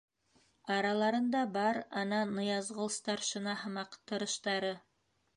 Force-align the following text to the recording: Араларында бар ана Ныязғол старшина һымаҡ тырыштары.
Араларында 0.75 1.41
бар 1.57 1.77
ана 2.01 2.21
Ныязғол 2.29 2.89
старшина 2.95 3.53
һымаҡ 3.65 3.99
тырыштары. 4.13 4.73